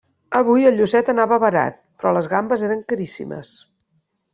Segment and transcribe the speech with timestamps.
[0.37, 3.57] Avui el llucet anava barat, però les gambes eren caríssimes.